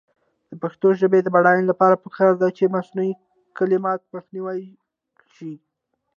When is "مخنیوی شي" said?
4.15-5.53